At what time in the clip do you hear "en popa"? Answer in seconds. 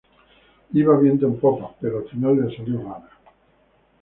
1.27-1.75